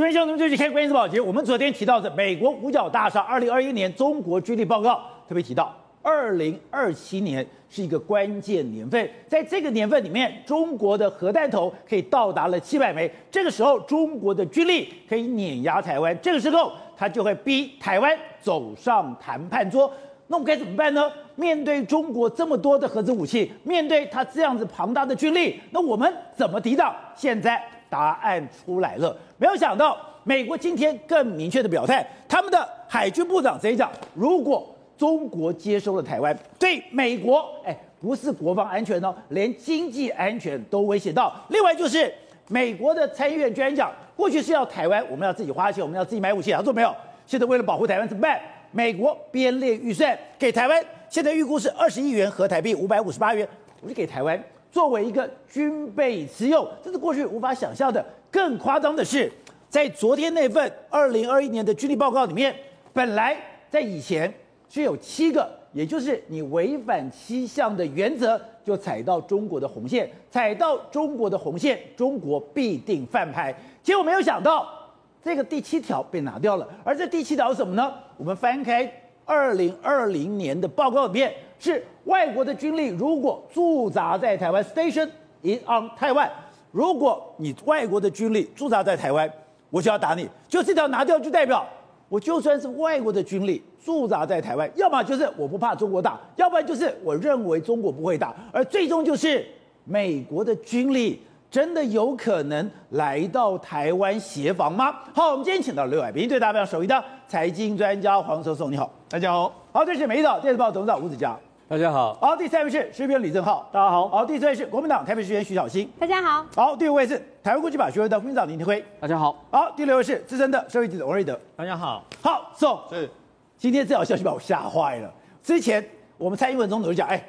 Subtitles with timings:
[0.00, 1.20] 这边兄弟们，继续看关键报捷。
[1.20, 13.12] 我们昨天提到的美国五角大厦二零二一年中国军力报告，特别提到二零二七年是一个关键年份，在这个年份里面，中国的核弹头可以到达了七百枚。
[13.30, 19.92] 这个时候，中国的军力可以碾压台湾，这个时候，他就会逼台湾走上谈判桌。
[20.28, 21.12] 那我们该怎么办呢？
[21.36, 26.96] 面对中国这么多的核子武器，面对他这样子庞大的军力，那我们怎么抵挡？
[27.14, 29.14] 现在答案出来了。
[29.36, 41.34] 没有想到，美国今天更明确的表态，他们的海军部长直接讲，如果中国接收了台湾，对美国，哎，不是国防安全哦，连经济安全都威胁到。
[41.48, 42.12] 另外就是
[42.48, 46.94] 美国的参议院居然讲，过去是要台湾，我们要自己花钱，我们要自己买武器，他说没有，
[47.26, 48.40] 现在为了保护台湾怎么办？
[48.72, 53.48] 美国编列预算给台湾，现在预估是二十亿元合台币五百五十八元，
[53.80, 58.04] 我就给台湾作为一个军备持有，这是过去无法想象的。
[58.30, 59.30] 更夸张的是，
[59.68, 62.54] 在昨天那份二零二一年的军力报告里面，
[62.92, 63.36] 本来
[63.68, 64.32] 在以前
[64.68, 73.54] 是有七个，也就是你违反七项的原则，就踩到中国的红线，踩到中国的红线，中国必定翻牌。
[73.82, 74.76] 结果没有想到。
[75.22, 77.92] 这个第七条被拿掉了，而这第七条是什么呢？
[78.16, 78.90] 我们翻开
[79.26, 85.08] 二零二零年的报告里面，是外国的军力如果驻扎在台湾，station
[85.42, 86.28] in on Taiwan，
[86.72, 89.30] 如果你外国的军力驻扎在台湾，
[89.70, 90.28] 我就要打你。
[90.48, 91.64] 就这条拿掉，就代表
[92.08, 99.46] 我就算是外国的军力驻扎在台湾，要么就是我不怕中国打，要不然就是我认为中国不会打，而最终就是
[99.84, 101.22] 美国的军力。
[101.50, 104.94] 真的有可能来到台湾协防吗？
[105.12, 109.52] 好，我们今天请到刘海斌，对大家非常熟悉的财经专家黄教授，你好，大家好。
[109.72, 111.36] 好，这是《每日电视报》董事长吴子嘉，
[111.70, 112.18] 大家好。
[112.20, 114.08] 好，第三位是时评李正浩，大家好。
[114.08, 116.44] 好，第四位是国民党台北市议员徐小新，大家好。
[116.56, 119.40] 好，第五位是台湾国际法学会的副院长林廷辉，大家好。
[119.52, 122.04] 好，第六位是资深的社会记者王瑞德，大家好。
[122.20, 122.88] 好，走。
[122.90, 123.08] 是，
[123.56, 125.08] 今天这条消息把我吓坏了。
[125.44, 127.24] 之前我们蔡英文总统就讲，哎。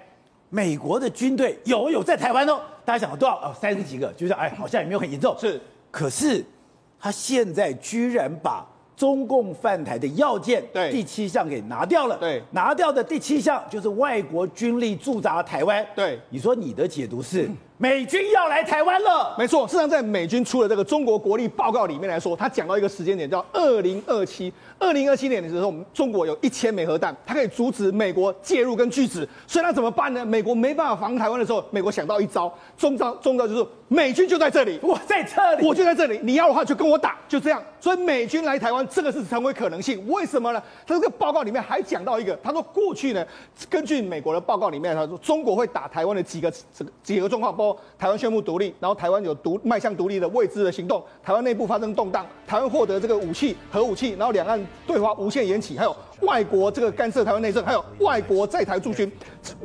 [0.49, 3.35] 美国的军队有有在台湾哦，大家想多少？
[3.41, 5.37] 哦，三十几个，就是哎，好像也没有很严重。
[5.37, 6.43] 是，可是
[6.99, 8.65] 他现在居然把
[9.01, 12.15] 中共犯台的要件，对，第七项给拿掉了。
[12.19, 15.83] 对，拿掉的第七项就是外国军力驻扎台湾。
[15.95, 17.47] 对，你说你的解读是？
[17.47, 19.65] 嗯美军要来台湾了，没错。
[19.65, 24.53] 事实上，在美军出了这个中国国力报告里面来说，他讲到一个时间点，叫二零二七。
[24.77, 29.27] 二零二七年的时候，我们中国有一千枚核弹，它可以阻止美国介入跟拒止。
[29.47, 30.23] 所以，那怎么办呢？
[30.23, 36.19] 美国没办法防台湾的时候，美国想到一招，中招，中招就是美军就在这里，我在这里，我就在这里。
[36.21, 37.61] 你要的话就跟我打，就这样。
[37.79, 40.07] 所以，美军来台湾，这个是成为可能性。
[40.07, 40.61] 为什么呢？
[40.85, 43.25] 他这个报告里面还讲到一个，他说过去呢，
[43.69, 48.57] 根据美国的报告里面，他说中国会打台湾的几个这个几个状况，包台湾宣布独。
[48.61, 59.11] 立，然后台湾有独迈向独立的未知的行动，台湾内部发生动荡，台湾获得这个武器核武器，然后两岸对话无限延期，还有外国这个干涉台湾内政，还有外国在台驻军，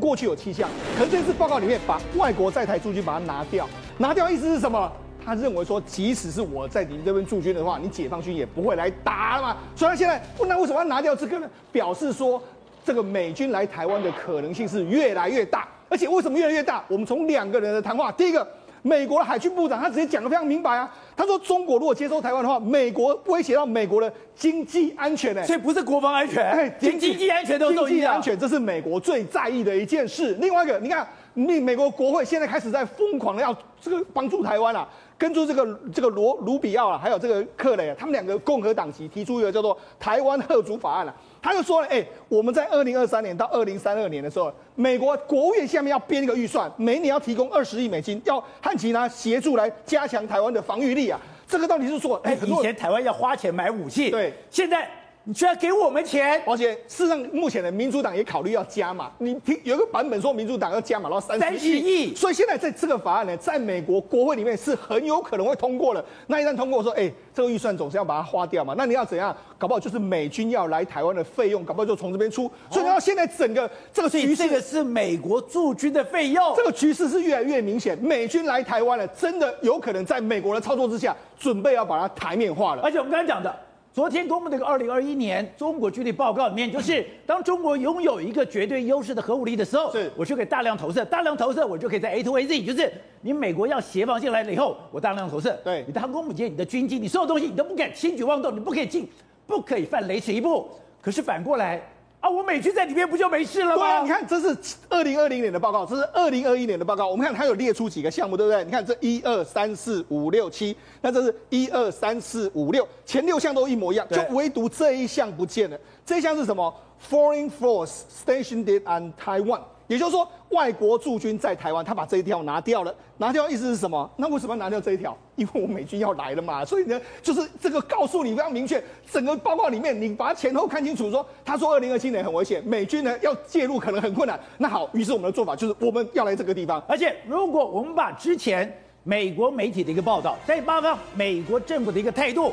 [0.00, 0.66] 过去有七项，
[0.96, 3.68] 可是这次报告里面把外国在台驻军把它拿掉，
[3.98, 4.90] 拿掉意思是什么？
[5.22, 9.56] 他认为说，即使是我在你这边驻军的话，你解放军也不会来打了嘛。
[9.74, 11.50] 所以他现在问他为什么要拿掉这个呢？
[11.70, 12.40] 表示说，
[12.82, 16.84] 这个美军来台湾的可能性是越来越大，而且为什么越来越大？
[16.88, 18.46] 我们从两个人的谈话，第一个。
[18.82, 27.58] 美国的海军部长他直接讲的非常明白啊，他说中国如果接收台湾的话，美国威胁到美国的经济安全呢、欸，所以不是国防安全，哎，连经济安全。
[27.58, 30.36] 经济安全这是美国最在意的一件事。
[30.40, 31.04] 另外一个，你看，
[31.36, 34.88] 美美国国会现在开始在疯狂的要这个帮助台湾了、啊。
[35.18, 41.16] 跟住这个这个罗卢比奥啊，还有这个克雷啊，他们两个共和党籍提出一个叫做台湾吓阻法案了、啊。
[41.40, 51.18] 他就说了，哎，我们在二零二三年到二零三二年的时候，美国国务院下面要编一个预算，每年要提供二十亿美金，要汉奇呢协助来加强台湾的防御力啊。
[51.48, 54.86] 这个到底是说，哎，以前台湾要花钱买武器，对，现在。
[55.28, 59.10] 你居然给我们钱，而且事实上，目前的民主党也考虑要加码。
[59.18, 66.04] 你听有一个版本说，民主党要加码到三十亿，所以现在在这个法案呢，在美国国会里面是很有可能会通过的。
[66.28, 69.36] 那一旦通过说，哎，这个预算总是要把它花掉嘛，那你要怎样？
[69.58, 72.48] 搞不好就是美军要来台湾的费用，搞不好就从这边出。
[72.70, 77.98] 所以你要现在整个这个局势，这个是美国驻军的费用，这个局势是越来越明显。
[77.98, 82.82] 美军来台湾了，真的有可能在美国的操作之下，准备要把它台面化了。
[82.82, 83.52] 而且我们刚才讲的。
[83.96, 90.12] 昨天公布的一个二零二一年中国军力报告里面，就是当中国拥有一个绝对优势的核武力的时候，是。
[90.14, 99.08] 我就可以大量投射，大量投射，我就可以在 A to A Z，就是你美国要协防进来了以后，我大量投射，对，你的航空母舰、你的军机、你所有东西，你都不敢轻举妄动，你不可以进，
[99.46, 100.68] 不可以犯雷池一步。
[101.00, 101.80] 可是反过来，
[102.26, 103.82] 啊，我美军在里面不就没事了吗？
[103.82, 104.56] 对啊，你看这是
[104.88, 107.06] 二零二零年的报告，这是二零二一年的报告。
[107.08, 108.64] 我们看它有列出几个项目，对不对？
[108.64, 115.78] 你看这一二三四五六七，那这是一二三四五六，前六项都一模一样，就唯独这一项不见了。
[116.04, 116.74] 这一项是什么
[117.08, 119.60] ？Foreign force stationed on Taiwan。
[119.88, 122.92] 也就是说，外国驻军在台湾，他把这一条拿掉了。
[123.18, 124.10] 拿掉意思是什么？
[124.16, 125.16] 那为什么要拿掉这一条？
[125.36, 126.64] 因为我美军要来了嘛。
[126.64, 131.24] 所以呢，就是这个告诉你非常明确，整个报告里面，你把它前后看清楚说。
[131.44, 134.38] 他说二零二七年很危险，美军呢要介入可能很困难。
[134.58, 136.82] 那好，于是我们的做法就是我们要来这个地方。
[136.88, 138.70] 而且，如果我们把之前
[139.04, 142.52] 美国媒体的一个报道，再报告美国政府的一个态度，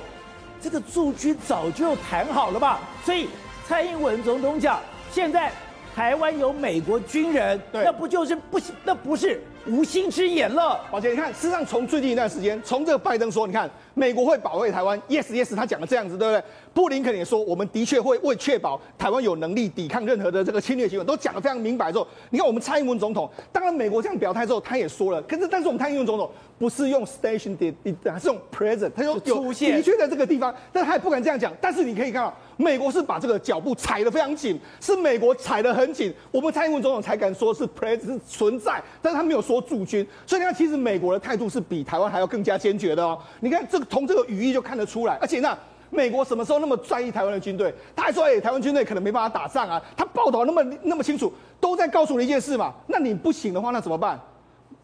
[0.61, 2.79] 这个驻军早就谈好了吧？
[3.03, 3.27] 所以
[3.67, 4.79] 蔡英文总统讲，
[5.11, 5.51] 现在。
[5.95, 8.73] 台湾有美国军人，那不就是不行？
[8.83, 10.79] 那不是无心之言了。
[10.89, 16.43] 宝杰，你看，事实上从最近一段时间，从这个拜登说，你看美国会保卫台湾，yes yes，他讲的这样子，对不对？
[16.73, 27.73] 布林肯也说，我们的确会为确保台湾有能力抵抗任何的这个侵略行为，都讲得非常明白之后，你看我们蔡英文总统，当然美国这样表态之后，他也说了，可是但是我们蔡英文总统不是用 station 的，
[28.19, 31.53] 是用 present，他说有的确在这个地方，但他也不敢这样讲。
[31.61, 32.33] 但是你可以看到。
[32.55, 43.17] 美国是把这个脚步踩得非常紧，是美国踩得很紧，我们蔡英文总统才敢说是 presence 存在，但是他没有说驻军，所以你看，其实美国的态度是比台湾还要更加坚决的哦。
[43.39, 45.57] 你看这个从这个语义就看得出来，而且那
[45.89, 47.73] 美国什么时候那么在意台湾的军队？
[47.95, 49.81] 他还说，哎，台湾军队可能没办法打仗啊。
[49.95, 52.73] 他报道那么那么清楚，都在告诉你一件事嘛。
[52.87, 54.19] 那你不行的话，那怎么办？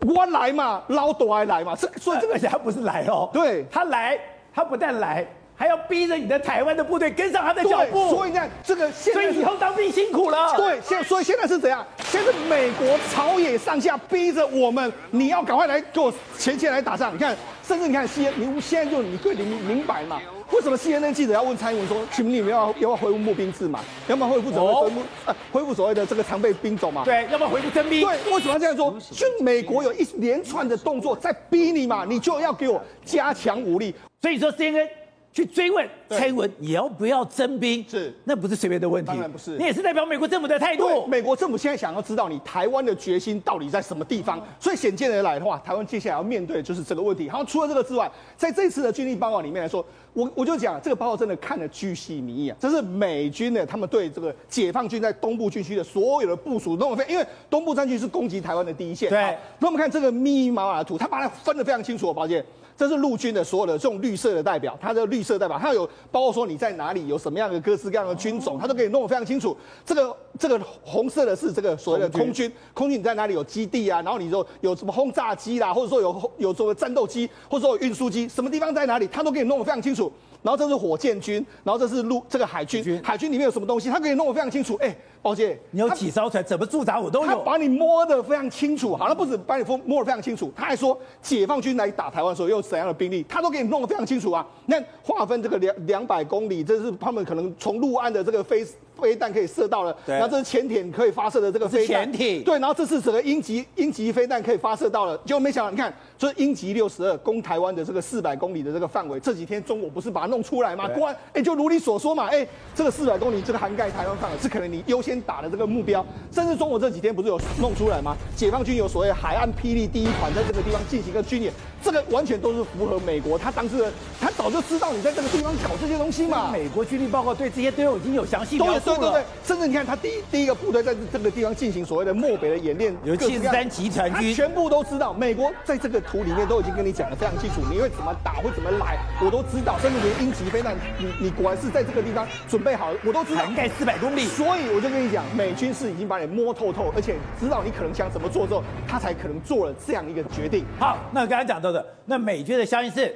[0.01, 1.75] 我来嘛，老躲还来嘛。
[1.75, 4.19] 这所以这个 他不是来哦，对，他来，
[4.53, 5.27] 他不但来。
[5.59, 10.55] 还要逼着你的台湾的部队跟上他的脚步，所以你看这个现在，所以以后当兵辛苦了。
[10.55, 11.85] 对，现所以现在是怎样？
[12.05, 17.13] 现在美国朝野上下逼着我们，你要赶快来给我前线来打仗。
[17.13, 20.21] 你看，甚至你看 C N，你现在就你对你明白嘛？
[20.53, 23.81] 为什么 C N N 记者要问蔡英文说，请问你们要要不要恢复募兵制嘛？
[24.07, 27.03] 要不要恢复所谓恢复呃恢复所谓的这个常备兵种嘛？
[27.03, 27.99] 对，要不要恢复征兵？
[27.99, 28.95] 对，为什么要这样说？
[29.11, 33.93] 就美国有一连串的动作在逼你嘛，你就要给我加强武力。
[34.21, 34.89] 所以说 C N N。
[35.31, 37.85] 去追问蔡英文，你要不要征兵？
[37.87, 39.07] 是，那不是随便的问题。
[39.07, 41.05] 当然不是，你也是代表美国政府的态度。
[41.05, 44.41] 美国政府现在想要知道你台湾的决心到底在什么地方。
[44.59, 47.29] 所以显见而来的话，台湾接下来要面对的就是这个问题。
[47.29, 52.57] 好，除了这个之外，在这次的军力报告里面来说，我我就讲这个报告真的看得巨细靡遗啊。
[52.59, 59.09] 这是美军的，他们对这个解放军在东部军区的所有的部署弄得非，因为东部战区是攻击台湾的第一线。
[59.09, 59.37] 对。
[59.59, 62.43] 那我们看这个密密麻麻的图，他把它分得非常清楚，宝杰。
[62.79, 69.53] 这是陆军的所有的这种绿色的代表，它的绿色代表，它有包括说你在哪里有什么样的各式各样的军种，它都给你弄得非常清楚。
[69.85, 74.01] 这个这个红色的是这个所谓的空军，空军你在哪里有基地啊？
[74.01, 80.09] 然后你说有什么轰炸机啦，或者说有有什么战斗机，或者说有运输机，什么地方在哪里，它都给你弄得非常清楚。
[80.41, 84.75] 然后这是火箭军，然后这是陆这个海军，海军里面有什么东西，他可以弄得非常清楚。
[84.75, 84.95] 哎。
[85.21, 86.41] 宝姐，你有几艘船？
[86.45, 87.27] 怎么驻扎我都有。
[87.27, 94.47] 他把你摸得非常清楚，好，他不止把你摸摸得非常清楚，他还说解放军来打台湾的时候有怎样的兵力，他都给你弄得非常清楚啊。
[94.67, 98.65] 那划分这个两两百公里，这是他们可能从陆岸的这个飞
[98.97, 110.85] 飞弹可以射到了，然后这是潜艇可以发射的这个飞弹，潜艇对，然后这是整个鹰击鹰击飞弹可以发射到了，结果没想到，你看，这是鹰击六十二攻台湾的这个四百公里的这个范围，这几天中国不是把它弄出来吗？
[110.89, 112.45] 果然，哎，就如你所说嘛，哎，
[112.75, 116.05] 这个四百公里这个涵盖台湾范围是可能你优先打的这个目标。
[116.29, 118.17] 甚至中国这几天不是有弄出来吗？
[118.35, 123.89] 解放军有所谓海岸霹雳第一团，在这个地方进行一个军演，这个完全都是符合美国他当时的，
[124.19, 126.51] 他早就知道你在这个地方搞这些东西嘛。
[126.51, 128.97] 美国军力报告对这些都有已经有详细描述了。
[128.97, 135.13] 对对对，甚至你看他第一第一个部队在这个地方进行所谓的漠北的演练，有七十三集团军，全部都知道。
[135.13, 139.79] 美国在这个图里面都已经跟你讲的非常清楚，你会怎么打，会怎么来，我都知道。
[139.79, 143.39] 甚至连鹰击飞弹，你你果然是在这个地方准备好，我都知道。
[143.45, 146.53] 涵盖四百公里，所以我就跟你讲，美军是已经把你摸。
[146.59, 150.65] 透透，而且知道你可能想怎么做之后，他才可能做了这样一个决定。
[150.77, 153.15] 好，那刚才讲到的，那美军的消息是，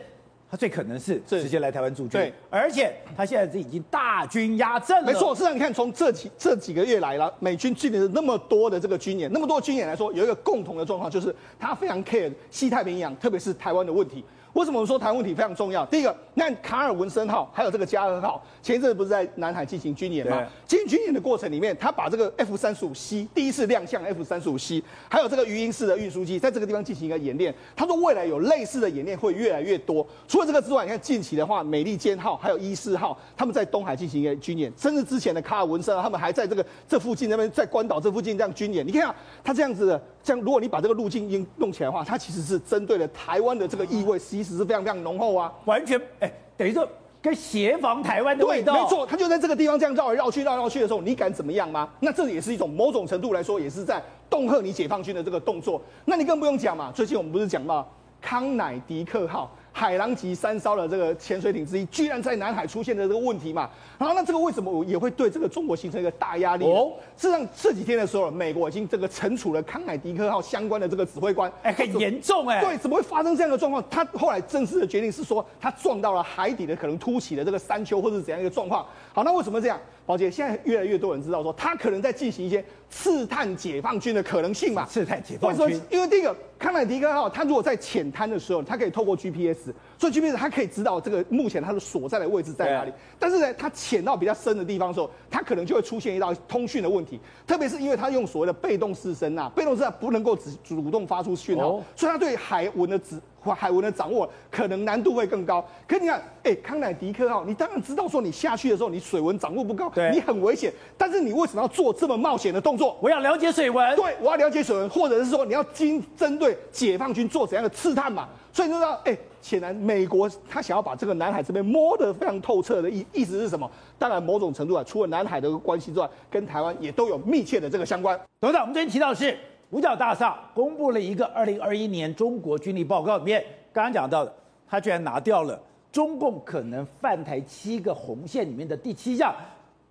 [0.54, 5.12] 他最可能是直接来台湾驻军，对，而且他现在是已经大军压阵了。
[5.12, 14.24] 没错，事实上你看，从这几这几个月来了，美军进行了那么多的这个军演，那么多军演来说，有一个共同的状况，就是他非常 care 西太平洋，特别是台湾的问题。
[14.54, 15.84] 为什么我们说台湾问题非常重要？
[15.88, 20.46] 第一个，那卡尔文森号还有这个加贺号，前一阵不是在南海进行军演吗？
[20.68, 27.54] 进行军演的过程里面，他把这个 F 三十五 C 第一次亮相 F 三十五 C，还有这个鱼鹰式的运输机，在这个地方进行一个演练。
[27.76, 30.06] 他说未来有类似的演练会越来越多。
[30.28, 38.86] 除了这个之外，你看近期的话，美利坚号还有伊势号，他们在东海进行一个军演，甚至之前的卡尔文森号，他们还在这个这附近那边在关岛这附近这样军演。
[38.86, 45.36] 你看啊，他这样子的，这样如果你把这个路径弄起来的话，它其实是针对了台湾的这个意味，其实是非常非常浓厚。
[45.36, 46.88] 啊，完全哎，等于说
[47.22, 48.74] 跟协防台湾的味道。
[48.74, 51.90] 对，没错，他就在这个地方这样绕来绕去、绕来绕去的时候，你敢怎么样吗？
[52.00, 55.82] 那这也是一种某种程度来说，也是在恫吓你解放军的这个动作。
[56.06, 57.86] 那你更不用讲嘛，最近我们不是讲到
[58.22, 59.54] 康乃狄克号？
[59.76, 63.68] 海狼级三艘的这个潜水艇之一，居然在南海出现的这个问题嘛？
[63.98, 66.66] 然后那这个为什么也会对这个中国形成一个大压力？
[66.66, 72.62] 哦，事实上这几天的时候，美国已经这个惩处了康乃迪克号相关的这个指挥官，哎，很严重哎。
[72.62, 73.84] 对，怎么会发生这样的状况？
[73.90, 78.86] 他后来正式的决定是说，他撞到了海底的可能凸起的这个山丘，或者是怎样一个状况。
[79.12, 79.80] 好，那为什么这样？
[80.06, 84.86] 宝姐，现在越来越多人知道说，他可能在进行一些刺探解放军的可能性嘛？
[84.86, 92.92] 刺探解放军，因为第一个康乃狄克号，他如果在浅滩的时候，他可以透过 GPS，所以 GPS 他可以知道这个目前它的所在的位置在哪里。
[93.18, 97.18] 但是呢，它潜到比较深的地方的时候，它可能就会出现一道通讯的问题，
[97.48, 103.22] 特别是因为它用所谓的被动式声呐，被动式不能够只主动发出讯号，所以它对海文的指。
[103.52, 110.72] 海文的掌握可能难度会更高，可你看，哎、欸，康乃迪克号，你当然知道说你下去的时候，你水文掌握不高，你很危险。
[110.96, 112.96] 但是你为什么要做这么冒险的动作？
[113.02, 118.30] 我要了解水文，对，我要了解水文，或者是说你要经针对解放军做怎样的刺探嘛？
[118.52, 123.70] 所以你知道，哎、欸，显然美国他想要把这个南海这边摸得非常透彻的意意思是什么？
[123.98, 128.20] 当然，某种程度啊，除了南海的关系之外，跟台湾也都有密切的这个相关。
[128.40, 129.36] 董事长，我们昨天提到的是
[129.74, 133.44] 五角大厦公布了一个二零二一年中国军力报告里面。
[133.74, 134.32] 刚刚讲到的，
[134.68, 135.60] 他居然拿掉了
[135.92, 139.34] 中共可能犯台七个红线里面的第七项，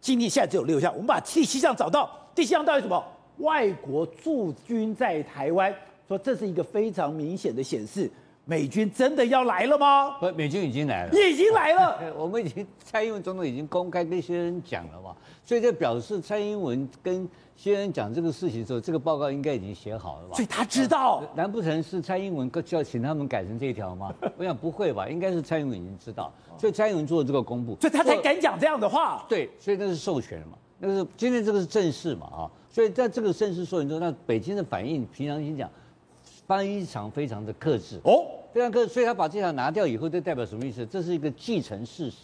[0.00, 0.92] 今天现在只有六项。
[0.92, 3.04] 我们把第七项找到，第七项到底什么？
[3.38, 5.74] 外国驻军在台湾，
[6.06, 8.08] 说这是一个非常明显的显示，
[8.44, 10.16] 美军真的要来了吗？
[10.18, 11.98] 不，美军已经来了，已经来了。
[12.18, 17.28] 我们已经蔡英文总统已经公开跟些人讲了嘛，所以这表示蔡英文跟。
[17.54, 20.34] 先人讲这个事情的时候，这个报告应该已经写好了吧？
[20.34, 24.12] 所以他知道，难不成是蔡英文就要请他们改成这一条吗？
[24.36, 29.24] 我想不会吧，应该是蔡英文已经知道，所以蔡英文做了这个公布，所以他才敢讲这样的话。
[29.28, 35.70] 对，所以那是授权嘛，那是今天这个是正式嘛啊，所以在这个正式授权中，那北京的反应，平常心讲，
[36.46, 38.00] 非常非常的克制。
[38.04, 40.84] 哦，非常克制，所以他把这条拿掉以后，这代表什么意思？
[40.86, 42.18] 这是一个既成事实，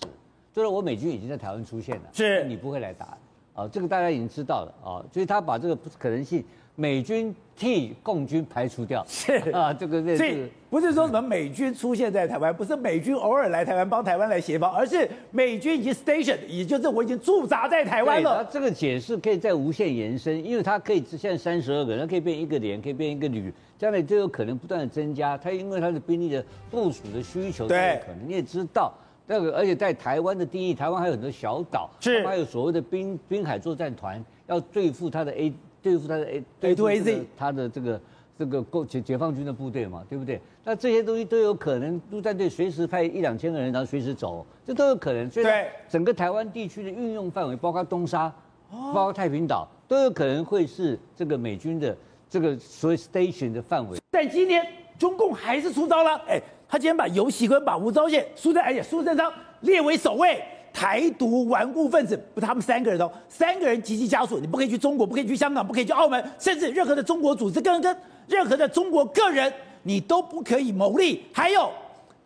[0.52, 2.44] 就是我美军已经在台湾出现了，是。
[2.44, 3.16] 你不会来打。
[3.54, 4.74] 啊，这个大家已经知道了。
[4.84, 6.44] 啊，所以他把这个可能性，
[6.80, 18.44] 美军替共军排除掉，是啊，这个所以不是说什么美军出现在台湾，不是美军偶尔来台湾帮台湾来协防，而是美军已经 station，也就是我已经驻扎在台湾了。
[18.44, 25.36] 这个解释可以再无限延伸，因为它可以现在三十二个人，可以变一个连，可以变一个旅，将来就有可能不断的增加。
[25.36, 28.94] 它因为它的兵力的部署的需求，对，可能你也知道。
[29.26, 38.00] 那个，而且在台湾的定义，台湾还有很多小岛，是，还有所谓的滨滨海作战团，要对付他的 A，对付他的 A，对付 A Z，他的这个
[38.38, 40.40] 这个构解解放军的部队嘛，对不对？
[40.64, 45.30] 那这些东西都有可能，陆战队随时派一两千个人，然后随时走，这都有可能。
[45.30, 45.46] 所以，
[45.88, 48.32] 整个台湾地区的运用范围，包括东沙，
[48.70, 51.96] 包括太平岛，都有可能会是这个美军的
[52.28, 53.98] 这个所谓 station 的范围。
[54.10, 54.66] 但今天
[54.98, 56.40] 中共还是出招了，哎。
[56.70, 59.32] 他今天把游锡堃、把吴钊燮、苏贞，而且苏贞昌
[59.62, 60.38] 列为首位
[60.78, 67.96] 台独顽固分子，不，他们三个人哦，三个人及其家属，你不可以去中国，不可以去香港，不可以去澳门，甚至任何的中国组织跟跟
[68.28, 71.24] 任何的中国个人，你都不可以牟利。
[71.32, 71.68] 还有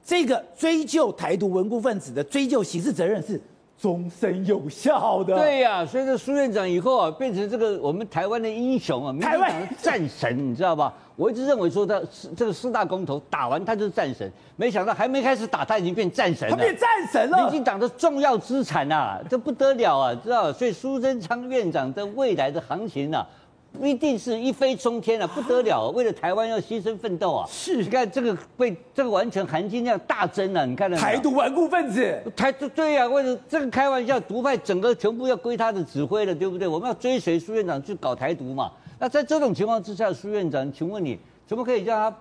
[0.05, 3.41] 这个追究台独顽固分子的追究刑事责任是
[3.83, 5.35] 终身有效的。
[5.35, 10.95] 对呀、啊，所以这苏院长以后啊，变成这个我们台湾的英雄啊，台湾的战神，你知道吧？
[11.17, 12.01] 我一直认为说他
[12.37, 16.57] 这个四大公投打完他就是战神，没想到还没开始打他已经变战神了。
[16.57, 20.53] 他变战神了，民进党的重要资产啊，这不得了啊，知道？
[20.53, 23.27] 所以苏贞昌院长的未来的行情啊，
[23.81, 25.89] 一定是一飞冲天啊， 不得了！
[25.91, 27.47] 为了台湾要牺牲奋斗啊！
[27.51, 30.91] 是，你看这个被这个完全含金量大增了，你看？
[30.93, 36.69] 台独顽固分子，台独对呀、啊，为了这个开玩笑，独派整个全部要归他的指挥了，对不对？
[36.69, 38.71] 我们要追随苏院长去搞台独嘛。
[38.99, 42.17] 那在这种情况之下，苏院长，请问你怎么可以叫他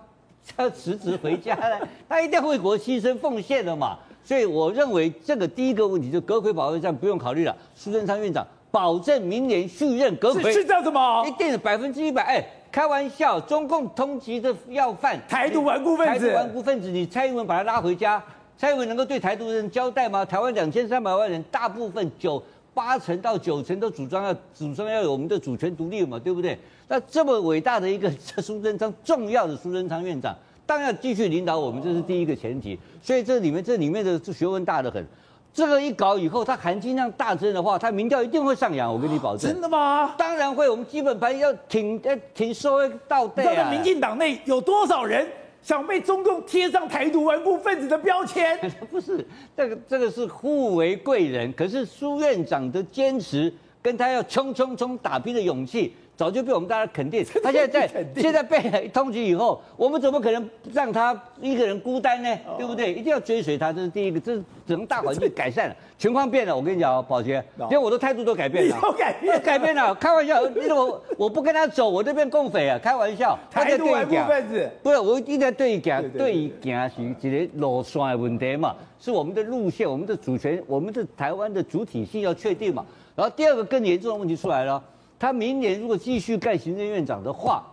[0.56, 1.88] 他辞职回家呢？
[2.08, 3.98] 他一定要为国牺牲奉献的嘛。
[4.24, 7.54] 所以我认为这个第一个问题就阁揆保卫战不用考虑了。
[7.74, 11.22] 苏贞昌院长保证明年续任阁揆，是这样子吗？
[11.24, 12.22] 一定百分之一百。
[12.24, 18.20] 哎，开玩笑，中共通缉的要犯台独顽固分子，台独顽固分子，你蔡英文把他拉回家，
[18.58, 20.24] 蔡英文能够对台独人交代吗？
[20.24, 22.42] 台湾两千三百万人，大部分九。
[22.74, 26.58] 八成到九成都主张要主张要有我们的主权独立嘛，对不对？
[26.88, 28.10] 那这么伟大的一个
[28.40, 32.78] 苏贞昌，重要的苏贞昌院长，当然要继续领导我们，这是第一个前提。
[33.02, 35.06] 所以这里面这里面的学问大得很。
[35.54, 39.52] 这个一搞以后，它含金量大增的话，它民调一定会上扬，我跟你保证。
[39.52, 40.14] 真的吗？
[40.16, 40.68] 当然会。
[40.68, 43.70] 我们基本盘要挺， 要挺收到底啊。
[43.70, 45.28] 民进党内有多少人
[45.60, 48.58] 想被中共贴上台独顽固分子的标签？
[48.90, 51.52] 不是，这个这个是互为贵人。
[51.52, 55.94] 可是苏院长的坚持，跟他要冲冲冲打拼的勇气。
[56.22, 62.32] 早就被我们大家肯定， 他现在在现在被通缉以后，我们怎么可能让他一个人孤单呢？
[62.46, 62.92] 哦、对不对？
[62.92, 66.54] 一定要追随他，这是第一个，这是整个大环境改善了， 情况变了。
[66.54, 69.92] 我跟你讲哦，宝杰，连我的态度都改变了，都改变，改变了。
[69.98, 73.36] 开玩笑，你我我不跟他走，我这边共匪啊，开玩笑。
[73.50, 82.86] 台独顽固分子，不是，我一直在对讲，对讲是一个路线的问题嘛，是我们的路线，我们的主权，我们的台湾的主体性要确定嘛。
[83.16, 84.80] 然后第二个更严重的问题出来了。
[85.22, 87.64] 他明年如果继续干行政院长的话，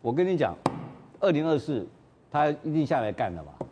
[0.00, 0.56] 我跟你讲，
[1.20, 1.86] 二零二四
[2.30, 3.66] 他一定下来干了嘛，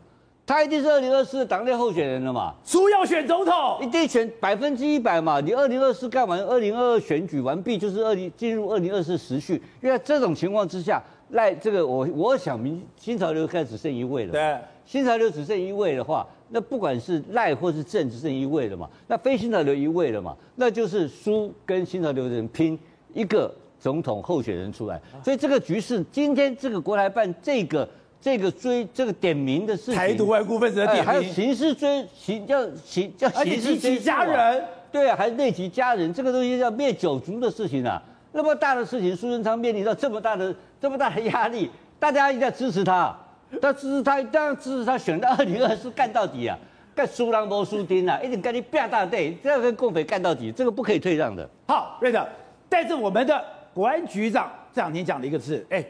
[0.45, 5.41] 他一定是二零二四党内候选人了嘛，输要选总统，一定选百分之一百嘛。
[5.41, 9.63] 你二零二四干完，二零二二选举完毕，就是二零进入二零二四时序。
[9.81, 22.79] 因为这种情况之下，赖这个我我想明新潮流开始只剩一位了，对，新潮流只剩一位的话，那不管是赖或是郑只剩一位了嘛，那非新潮流一位了嘛，那就是输跟新潮流的人拼。
[23.15, 27.89] 一个总统候选人出来，所以这个局势，今天这个国台办这个
[28.21, 38.01] 这个追这个点名的事情，台独外部分子的点名，还有刑事追刑叫刑叫刑事追家人，对啊，还是内及家人，这个东西叫灭九族的事情啊，
[38.31, 43.19] 那么大的事情，苏贞昌面临到这么大的这么大的压力，大家一定要支持他，
[43.61, 46.57] 要支持他，当然支持他，选到二零二四干到底啊，
[46.95, 51.49] 干输人不输丁啊，一定跟你拼大队，这要跟共匪干到底，这个不可以退让的。
[51.67, 52.25] 好，瑞德。
[52.73, 55.85] 但是我们的国安局长这两天讲了一个字，哎，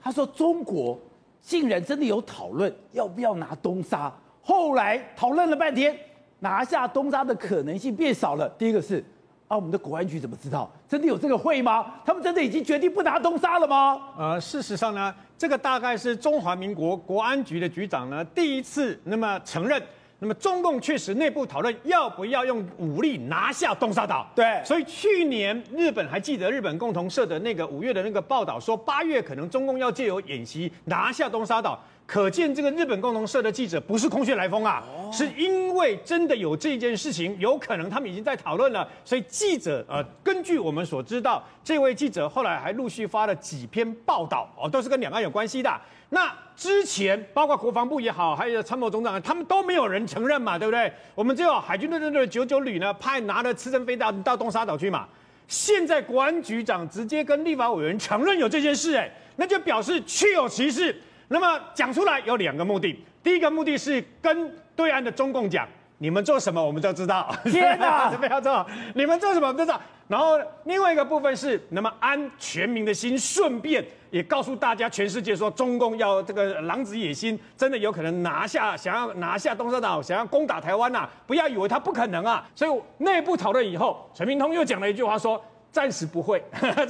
[0.00, 0.96] 他说中国
[1.40, 5.98] 竟然真的有讨论要不要拿东沙，后来讨论了半天，
[6.38, 8.48] 拿下东沙的可能性变少了。
[8.50, 9.04] 第一个是
[9.48, 10.70] 啊，我们的国安局怎么知道？
[10.88, 11.94] 真的有这个会吗？
[12.04, 14.00] 他们真的已经决定不拿东沙了吗？
[14.16, 19.82] 呃，事实上呢，这个大概是中华民国国安局的局长呢第一次那么承认。
[20.20, 24.28] 那么中共确实内部讨论要不要用武力拿下东沙岛。
[24.34, 31.80] 对，所以去年日本还记得日本共同社的那个五月的那个报道说，八月可能中共要借由演习拿下东沙岛。
[32.08, 38.88] 可见这个日本共同社的记者不是空穴来风啊，是因为真的有这件事情，有可能他们已经在讨论了。
[39.04, 45.70] 所以记者呃，根据我们所知道，这位记者后来还陆续发了几篇报道哦，都是跟两岸有关系的。
[46.08, 50.90] 那之前包括国防部也好，还有参谋总长，他们都没有人承认嘛，对不对？
[51.14, 55.06] 我们只有海军陆战队九九旅呢，派拿了刺针飞弹到东沙岛去嘛。
[55.46, 60.98] 现在国安局长直接跟立法委员承认有这件事，哎，那就表示确有其事。
[61.28, 65.68] 那么讲出来有两个目的，第一个目的是跟对岸的中共讲。
[66.00, 67.34] 你们做什么，我们都知道。
[67.44, 68.64] 天哪， 不要做！
[68.94, 69.80] 你们做什么，我们都知道。
[70.06, 81.10] 然后另外一个部分是，那么安全民的心，顺便也告诉大家，全世界说中共要这个狼子野心，真的有可能拿下，想要拿下东沙岛，想要攻打台湾呐、啊！
[81.26, 82.48] 不要以为他不可能啊！
[82.54, 86.40] 所以内部讨论以后，陈明通又讲了一句话，说暂时不会，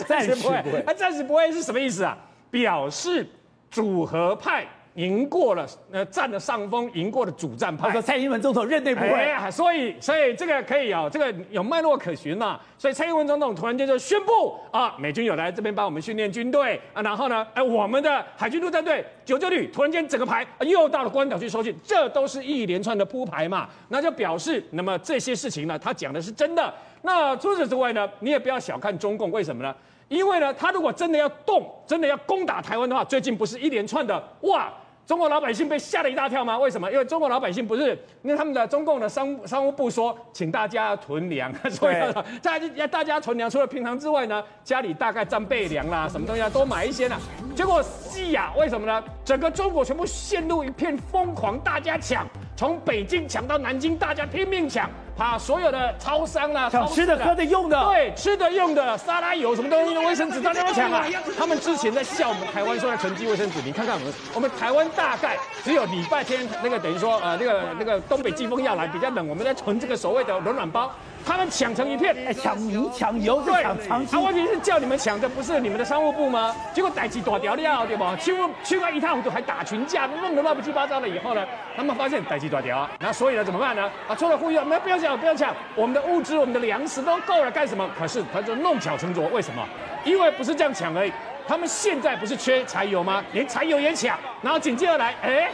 [0.06, 2.14] 暂时不会， 他 暂时不会是什么意思啊？
[2.50, 3.26] 表示
[3.70, 4.66] 主和派。
[4.94, 7.86] 赢过了，呃，占了上风，赢过了主战派。
[7.86, 12.58] 他说蔡英文总统认内不会，哎，所以，所以这个可以哦，这个有脉络可循嘛。
[12.76, 26.74] 所以蔡英文总统突然间就宣布啊，美军有来这边帮我们训练军队啊，然后呢，哎，我们的海军陆战队九九旅突然间整个排又到了关岛去收训，这都是一连串的铺排嘛，那就表示，那么这些事情呢，他讲的是真的。
[27.02, 29.72] 那除此之外呢，你也不要小看中共，为什么呢？
[30.08, 34.72] 因为呢，他如果真的要动，真的要攻打台湾的话，最近不是一连串的哇。
[35.06, 36.58] 中国老百姓被吓了一大跳吗？
[36.58, 36.92] 为什么？
[36.92, 41.94] 因为中国老百姓不是，因为他们的中共的商商务部说，请大家囤粮，所以
[42.42, 47.18] 大家大家囤粮，除了平常之外呢，家里大概战备粮啦，什么东西啊，都买一些啦。
[47.56, 49.02] 结果西亚为什么呢？
[49.24, 54.90] 整个中国全部陷入一片疯狂，大家抢，从北京抢到南京，大家拼命抢。
[55.18, 61.04] 把所有的超商啊、想吃的、喝的、用的，对，吃的、用的，沙拉油什么东西的，卫生纸大家都抢啊！
[61.36, 70.88] 他们之前在笑我们台湾说要囤积卫生纸，你看看我们，我们台湾大概只有礼拜天那个等于说呃那个那个东北季风要来比较冷，我们在囤这个所谓的暖暖包。
[71.28, 74.12] 他们抢成一片，哎抢米抢油，对，抢长期。
[74.12, 76.56] 他问题是叫你们抢的不是你们的商务部吗？
[76.72, 78.16] 结果代志大条了，对不？
[78.16, 81.06] 去去个一塌糊涂，还打群架，弄得乱七八糟了。
[81.06, 83.90] 以后呢，他们发现代志大条啊，那所以呢，怎么办呢？
[84.08, 87.86] 啊，出了呼吁，没不要抢，不要抢，我们的物资、我们的粮食都够了，干什么？
[87.98, 89.62] 可是他就弄巧成拙，为什么？
[90.04, 91.12] 因为不是这样抢而已，
[91.46, 93.22] 他们现在不是缺柴油吗？
[93.32, 95.50] 连柴油也抢，然后紧接着来，哎。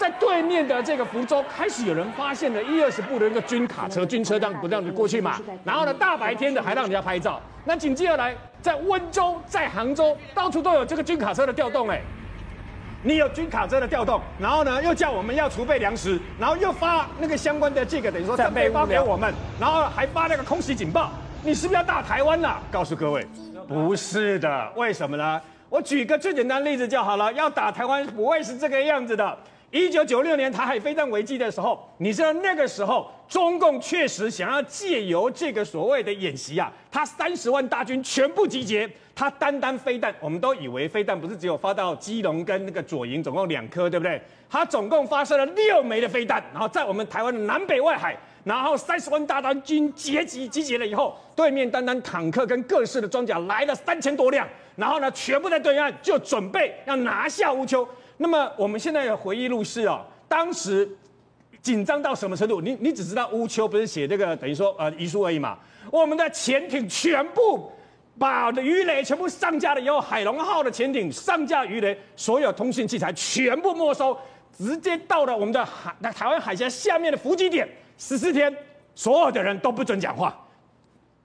[0.00, 5.38] 在对面的这个福州，开始有人发现了一二十部的一个军卡车、军车，这样不这样子过去嘛？
[5.62, 7.38] 然后呢，大白天的还让人家拍照。
[7.66, 12.00] 那紧接着来，在温州、在杭州，到处都有这个军卡车的调动，哎，
[13.02, 21.10] 你有军卡车的调动，然后呢又叫我们要储备粮食，然后又发那个相关的这个等于说战备发给我们，然后还发那个空袭警报，
[21.42, 22.56] 你是不是要打台湾呐？
[22.72, 23.26] 告诉各位，
[23.68, 25.38] 不是的，为什么呢？
[25.68, 29.36] 我举个最简单的例子就好了，要打台湾不会是这个样子的。
[29.70, 44.20] 一九九六年台海飞弹危机的时候，你知道那个时候中共确实想要借由这个所谓的演习啊，他三十万大军全部集结，他单单飞弹，我们都以为飞弹不是只有发到基隆跟那个左营总共两颗，对不对？
[44.50, 57.86] 他总共发射了六枚的飞弹，然后在我们台湾的南北外海，然后三十万大单军结集集结了以后，对面单单坦克跟各式的装甲来了三千多辆，然后呢，全部在对岸就准备要拿下乌丘。
[58.22, 60.86] 那么我们现在的回忆录是哦，当时
[61.62, 62.60] 紧张到什么程度？
[62.60, 65.58] 你你只知道乌秋不是写这个等于说呃遗书而已嘛？
[65.90, 67.72] 我们的潜艇全部
[68.18, 74.14] 把鱼雷全部上架了以后，海龙号的潜艇上架鱼雷，所有通讯器材全部没收，
[74.54, 78.54] 直接到了我们的海台湾海峡下面的伏击点，十四天
[78.94, 80.38] 所有的人都不准讲话，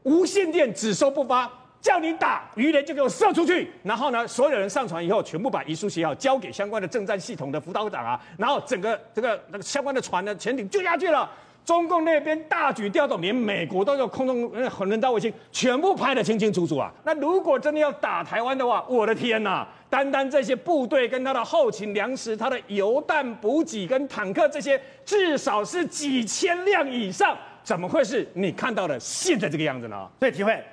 [0.03, 1.51] 无线电只收不发。
[1.85, 11.29] 叫你打鱼雷就给我射出去，然后呢，所有人上船以后，全部把遗书写好，交给相关的政战系统的辅导长啊，然后整个这个那个相关的船的潜艇就下去了。
[11.63, 16.91] 中共那边大举调动，连美国都有空中呃人造卫星，全部拍得清清楚楚啊。
[17.03, 30.09] 那如果真的要打台湾的话，我的天呐，单单这些部队跟他的后勤粮食、他的油弹补给跟坦克这些，至少是几千辆以上，怎么会是你看到的现在这个样子呢？
[30.19, 30.63] 所以体会。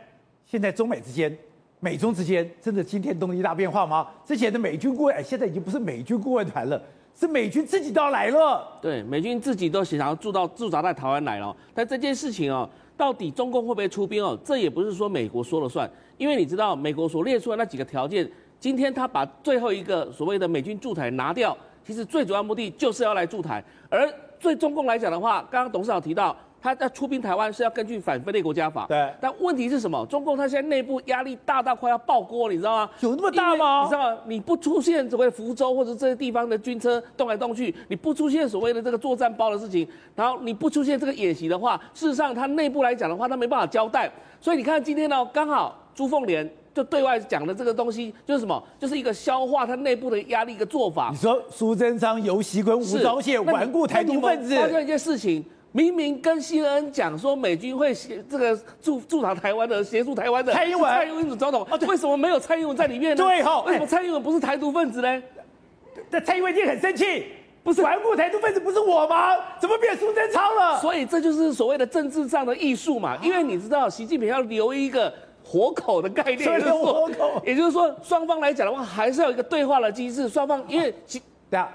[0.53, 1.35] 现在中美之间、
[1.81, 4.07] 美中之间真的惊天动地大变化吗？
[4.23, 6.79] 之前的美军顾问，现在已经不是美军顾问团了，
[7.15, 8.79] 是美军自己都要来了。
[8.83, 11.57] 对，美军自己都想要驻到驻扎在台湾来了。
[11.73, 14.39] 但这件事情哦，到底中共会不会出兵哦？
[14.45, 23.65] 这也不是说美国说了算，因为你知道美国所列出的那几个条件，今天他把最后一个所谓的美军驻台拿掉，其实最主要目的就是要来驻台。
[23.89, 24.07] 而
[24.39, 26.37] 对中共来讲的话，刚刚董事长提到。
[26.63, 29.13] 他要出兵台湾是要根据反分裂国家法，对。
[29.21, 30.07] 但问题是什么？
[30.07, 32.91] 中共他现在内部压力大到快要爆锅，你知道吗？
[33.01, 33.83] 有那么大吗？
[33.83, 34.19] 你知道吗？
[34.27, 44.09] 你不出现所谓福州或者这些地方的军车动来动去，你不出现所谓的这个作战包的事情，然后你不出现这个演习的话，事实上他内部来讲的话，他没办法交代。
[44.41, 48.63] 所以你看今天呢，刚好朱凤莲就对外讲的这个东西就是什么？
[48.79, 51.09] 就是一个消化他内部的压力一个做法。
[51.11, 55.45] 你说苏贞昌、游锡堃、吴钊燮顽固台独分子，发生一件事情。
[55.73, 63.25] 明明跟 CNN 讲说美军会协这个驻驻扎台湾的协助台湾的蔡英文，蔡英文总统啊，为什么没有蔡英文在里面呢？
[63.25, 65.23] 对哈，为什么蔡英文不是台独分子呢？
[66.11, 67.25] 这蔡英文一定很生气，
[67.63, 69.35] 不是顽固台独分子不是我吗？
[69.59, 70.79] 怎么变苏贞昌了？
[70.79, 75.11] 所以这就是所谓的政治上的艺术嘛，因为你知道习近平要留一个
[75.43, 80.95] 活口的概念，活口，也就是说双方来讲的话，还是要有一个对话的机制，双方因为
[81.49, 81.73] 对啊，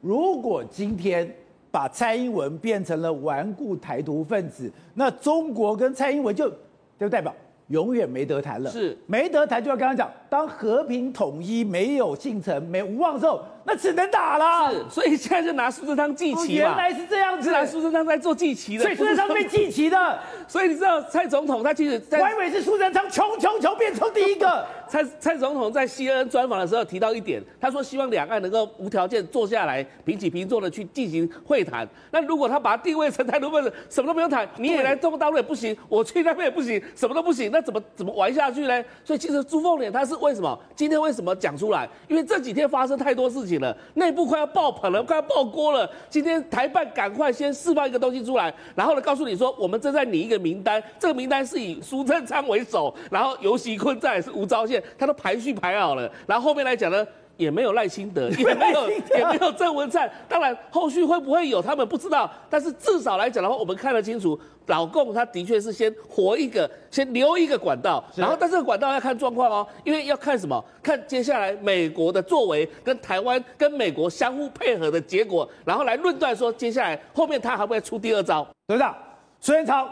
[0.00, 1.36] 如果今天。
[1.72, 6.52] 把蔡英文变成了顽固台独分子，那中国跟蔡英文就
[7.00, 7.34] 就代表
[7.68, 8.70] 永远没得谈了。
[8.70, 13.44] 是没得谈，就要跟他讲，当和平统一没有进程、没无望之后。
[13.64, 16.64] 那只能打了，是，所以现在就拿苏贞昌祭旗嘛。
[16.64, 18.82] 原来是这样子，是拿苏贞昌在做祭旗的。
[18.82, 20.18] 所以苏贞昌被祭旗的，
[20.48, 24.66] 所以你知道蔡总统他其实在，我以为是苏贞昌穷穷穷变成第一个。
[24.88, 31.88] 蔡蔡总统在 CNN 专访的时候提到一点，他说希望两岸能够无条件坐下来平起平坐的去进行会谈。
[32.10, 38.84] 那如果他把他定位成台独分子，什么都不用谈，你也来中国大陆也不行，我去那边也不行，什么都不行，那怎么怎么玩下去呢？
[39.04, 41.88] 所以其实朱凤莲他是为什么今天为什么讲出来？
[42.08, 44.22] 因为这几天发生太多事情了，内部。
[44.32, 45.86] 快要爆棚了，快要爆锅了。
[46.08, 56.10] 今天台办赶快先释放一个东西出来，然后呢，告诉你说，我们正在拟一个名单，这个名单是以苏贞昌为首，然后尤习坤在是吴钊燮，他都排序排好了。
[56.26, 57.06] 然后后面来讲呢。
[57.36, 60.10] 也没有赖清德， 也没有也没有郑文灿。
[60.28, 62.30] 当然，后续会不会有，他们不知道。
[62.48, 68.04] 但是至少来讲的话，我们看得清楚，老共他的确是先活一个，先留一个管道。
[68.14, 70.62] 然后，但这个管道要看状况哦，因为要看什么？
[70.82, 78.46] 看接下来美国的作为跟台湾跟美国相互配合的结果，然后来论断说接下来后面他还会出第二招？
[78.66, 78.96] 董事长，
[79.40, 79.88] 孙元超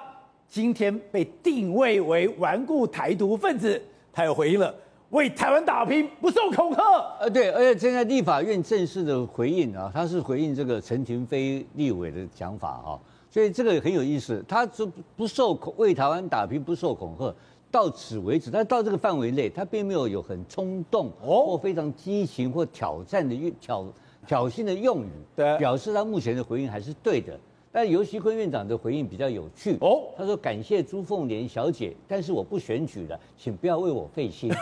[0.48, 3.80] 今天被定位为顽固台独分子，
[4.12, 4.74] 他有回应了。
[5.10, 6.82] 为台湾打拼，不受恐吓。
[7.20, 12.98] 呃，对，而且现在立法院正式的回应啊，他是回应这个陈亭妃立委的讲法啊，
[13.30, 14.44] 所以这个很有意思。
[14.46, 17.34] 他说不受恐，为台湾打拼不受恐吓，
[17.72, 18.50] 到此为止。
[18.52, 23.84] 但到这个范围内，他并没有有很冲动或非常激情或挑战的挑
[24.26, 27.36] 挑衅的用语，对，表示他目前的回应还是对的。
[27.72, 34.50] 但尤锡坤院长的回应比较有趣哦，他说感谢朱凤莲小姐，但是我不选举了，请不要为我费心。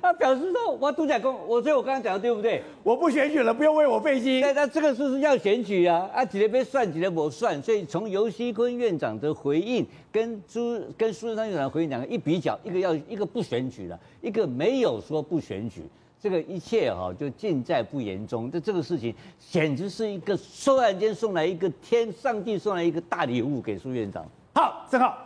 [0.00, 2.62] 他表示说，我独甲公，我所以我刚刚讲的对不对？
[2.82, 4.40] 我不选举了，不用为我费心。
[4.42, 6.08] 那那这个是不是要选举啊？
[6.14, 7.60] 啊，几个被算，几个我算。
[7.62, 15.82] 所以从尤锡坤院长的回应跟朱跟苏贞昌院长回应两个一比较，一个要一个不选举了，一个没有说不选举。
[16.24, 18.50] 这个一切哈就尽在不言中。
[18.50, 20.34] 这这个事情简直是一个
[20.64, 24.24] 突然间送来一个天上帝送来一个大礼物给苏院长。
[24.54, 25.18] 好，正好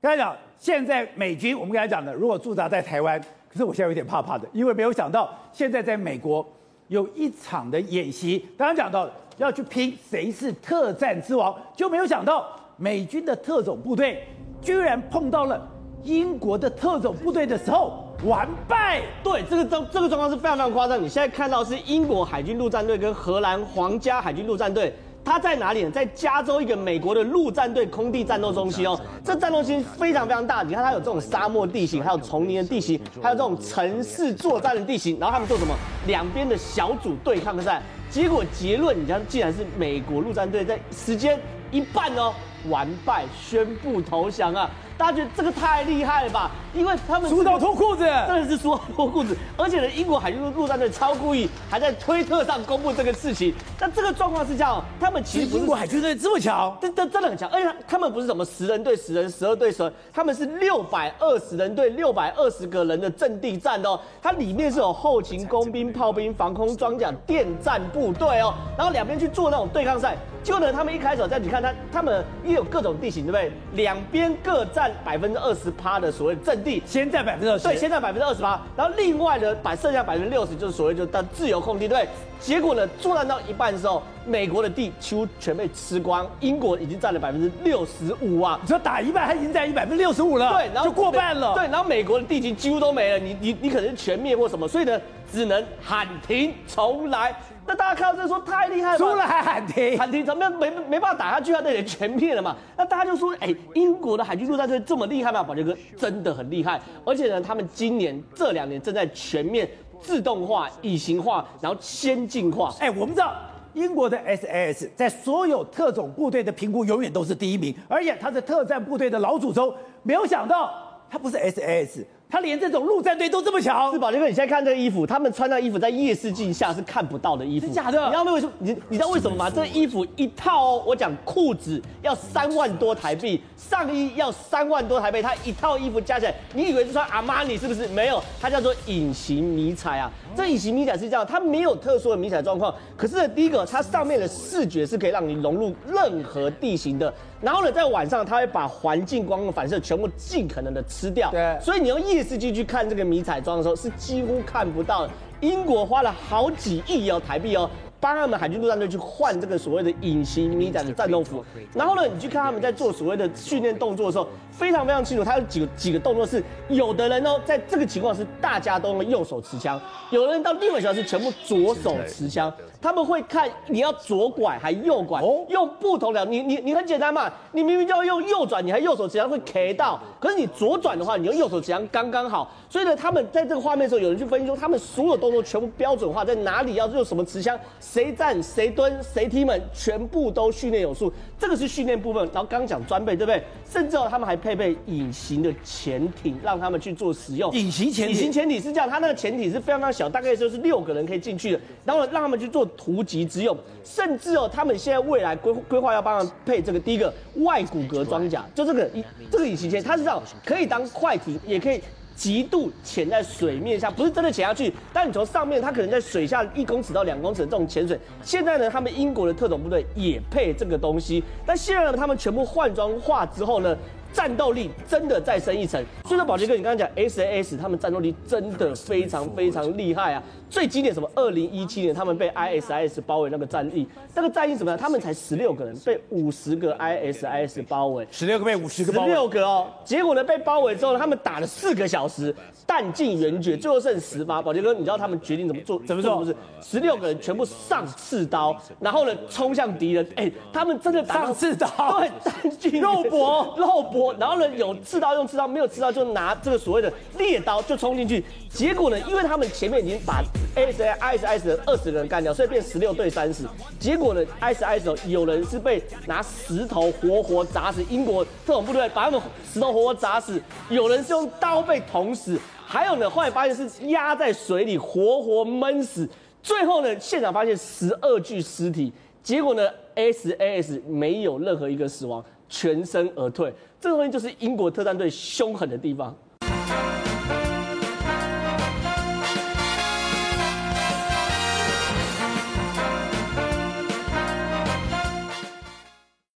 [0.00, 6.42] 刚才讲，现在美军我们刚才讲的，如果驻扎在台湾，可是我现在有点怕怕的，因为没有想到现在在美国
[6.88, 14.26] 有一场的演习，刚刚讲到要去拼谁是特战之王，就没有想到美军的特种部队
[14.62, 15.68] 居然碰到了
[16.02, 18.01] 英国的特种部队的时候。
[18.24, 21.02] 完败，对，这个状这个状况是非常非常夸张。
[21.02, 25.90] 你现在看到是英国海军陆战队跟荷兰皇家海军陆战队，它在哪里呢？
[25.90, 29.00] 在加州一个美国的陆战队空地战斗中心哦。
[29.24, 35.18] 这战斗中心非常非常大，你看它有这种沙漠地形，还有丛林的地形，还有这种城市作战的地形。
[35.18, 35.74] 然后他们做什么？
[36.06, 37.82] 两边的小组对抗战。
[38.08, 42.32] 结果结论，你看，竟然是美国陆战队在时间一半哦
[42.68, 44.70] 完败，宣布投降啊！
[45.02, 46.48] 大家觉得这个太厉害了吧？
[46.72, 49.36] 因为他们输到脱裤子，真的是输到脱裤子。
[49.56, 53.52] 而且呢，英国海军陆战队超故意，还在推特上公布这个事情。
[53.80, 57.50] 那这个状况是这样，他们其实英国海军队这么强，这这真的很强。
[57.50, 63.98] 而且他们不是什么十人对十人、十二对十二，他们是六百二十人对六百二十个人的阵地战哦。
[64.22, 68.54] 它里面是有后勤、工兵、炮兵、防空装甲、电战部队哦。
[68.78, 70.16] 然后两边去做那种对抗赛。
[70.44, 73.52] 结果呢，他们一开始在你看他，他们也有各种地形，对不对？
[73.72, 74.91] 两边各占。
[75.04, 82.08] 百分之二十趴的所谓阵地，先占百分之二十，对，先占百分之二十八，然后另外的把剩下百分之六十就是所谓就当自由空地，对。
[82.40, 88.58] 结果呢，作战到一半的时候，美国的地几乎全被吃光，英国已经占了百分之六十五啊！
[88.62, 95.00] 你说打一半，他已经占百分之六十五了，对，然后就过半了，对，然后美国的地基几乎都没了，你你你可能是全灭或什么，所以呢，
[95.32, 97.34] 只能喊停重来。
[97.66, 100.52] 那大家看到这说太厉害了，输了还喊停，喊停怎么样？
[100.52, 102.56] 没没办法打下去啊，那也全灭了嘛。
[102.76, 105.42] 那大家就说，哎，英国的海军陆战队这么厉害吗？
[105.42, 109.68] 宝杰哥真的很厉害，而且呢，他们今年这两年正在全面。
[110.04, 112.74] 自动化、隐形化，然后先进化。
[112.80, 113.32] 哎，我们知道
[113.74, 119.72] 英国的 SAS 在所有特种部队的评估永远都是第一名，而且他是特战部队的老祖宗。
[120.02, 120.72] 没有想到
[121.10, 122.04] 他不是 SAS。
[122.28, 128.02] 他连这种陆战队都这么强，是宝杰哥，你现在看这个衣服，他们穿那衣服在夜视镜下是看不到的衣服，是假的。
[128.06, 128.52] 你知道为什么？
[128.58, 129.50] 你你知道为什么吗？
[129.50, 137.86] 这衣服一套哦，我讲裤子要三万多台币，上衣要三万多台币，他一套衣服加起来，你以为是穿阿玛尼是不是？
[137.88, 140.10] 没有，它叫做隐形迷彩啊。
[140.36, 147.12] 这隐形迷彩是这样，它没有特殊的迷彩状况，可是呢，第一个，它上面的视觉是可以让你融入任何地形的。
[147.40, 151.30] 然后呢，在晚上，它会把环境光的反射全部尽可能的吃掉。
[151.30, 155.10] 对，所以你用夜视镜去看这个迷彩装的时候，是几乎看不到的。
[155.40, 157.68] 英国花了好几亿哦台币哦。
[158.02, 187.56] 帮他们海军陆战队去换这个所谓的隐形迷彩的战斗服，然后呢，你去看他们在做所谓的训练动作的时候，非常非常清楚，他有几个几个动作是，有的人呢，在这个情况是大家都用右手持枪，有的人到另外一个情况是全部左手持枪，他们会看你要左拐还右拐，用不同的，你你你很简单嘛，你明明就要用右转，你还右手持枪会 K 到，可是你左转的话，你用右手持枪刚刚好，所以呢，他们在这个画面的时候，有人去分析说，他们所有动作全部标准化，在哪里要用什么持枪。
[187.78, 192.22] 谁站谁蹲谁踢门，全部都训练有素，这个是训练部分。
[192.32, 193.42] 然后刚刚讲装备，对不对？
[193.70, 197.52] 甚至哦，他们还配备隐形的潜艇，让他们去做使用。
[197.52, 201.60] 隐形潜艇，隐形潜艇是这样，它那个潜艇是非常非常小，大概就是六个人可以进去的。
[201.84, 203.56] 然后让他们去做突击之用。
[203.84, 208.90] 甚至哦，他们现在未来规规划要帮他配这个第一个外骨骼装甲，就这个
[209.30, 211.80] 这个隐形潜艇，它是这样，可以当快艇，也可以。
[212.14, 217.98] 极度潜在水面下，不是真的潜下去，但你从上面，它可能在水下一公尺到两公尺的这种潜水。
[218.22, 223.74] 现在呢，他们英国的特种部队也配这个东西，但现在呢，他们全部换装化之后呢，
[224.12, 225.82] 战斗力真的再升一层。
[226.04, 230.22] 所以说，宝杰哥，你刚刚讲 SAS，他们战斗力真的非常非常厉害啊！
[230.50, 231.10] 最经典什么？
[231.14, 234.78] 二零一七年他们被 ISIS 包围那个战役，那个战役怎么样？
[234.78, 239.66] 他们才十六个人，被五十个 ISIS 包围，十六个被五十个包围，十六个哦。
[239.84, 242.34] 结果呢，被包围之后呢，他们打了四个小时，
[242.66, 244.42] 弹尽援绝，最后剩十发。
[244.42, 245.80] 宝杰哥，你知道他们决定怎么做？
[245.86, 246.18] 怎么做？
[246.18, 250.06] 不是十六个人全部上刺刀，然后呢，冲向敌人。
[250.16, 254.01] 哎，他们真的打上刺刀，对，弹尽肉搏，肉搏。
[254.18, 258.24] 然后呢，有刺刀用刺刀，没有刺刀就拿这个所谓的猎刀就冲进去。
[258.48, 260.22] 结果呢，因为他们前面已经把
[260.54, 263.44] ISIS 的二十个人干掉，所以变十六对三十。
[263.78, 269.20] 结果呢，ISIS 有人是被拿石头活活砸死，英国特种部队把他们
[269.52, 270.38] 石头活活砸死；
[270.70, 272.38] 有人是用刀被捅死。
[272.64, 276.08] 还有呢，后来发现是压在水里活活闷死，
[276.42, 278.90] 最后呢，现场发现十二具尸体，
[279.22, 283.50] 结果呢，SAS 没有任何一个死亡，全身而退。
[283.80, 286.14] 这个东西就是英国特战队凶狠的地方。